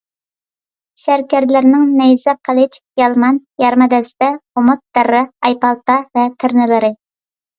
سەركەردىلەرنىڭ 1.01 1.83
نەيزە، 1.99 2.33
قىلىچ، 2.49 2.79
يالمان، 3.03 3.37
يارما 3.63 3.89
دەستە، 3.93 4.31
ئۇمۇت، 4.61 4.83
دەررە، 4.99 5.21
ئايپالتا 5.49 5.99
ۋە 6.19 6.25
تىرنىلىرى 6.45 6.91